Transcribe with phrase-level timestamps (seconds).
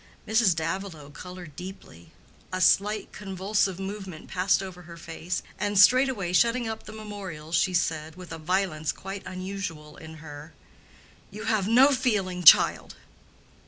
[0.27, 0.55] Mrs.
[0.55, 2.11] Davilow colored deeply,
[2.51, 7.75] a slight convulsive movement passed over her face, and straightway shutting up the memorials she
[7.75, 10.53] said, with a violence quite unusual in her,
[11.29, 12.95] "You have no feeling, child!"